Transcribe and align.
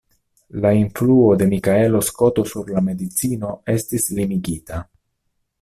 La 0.61 0.71
influo 0.77 1.27
de 1.41 1.49
Mikaelo 1.51 2.01
Skoto 2.09 2.47
sur 2.53 2.73
la 2.79 2.85
medicino 2.89 3.55
estis 3.77 4.11
limigita. 4.21 4.85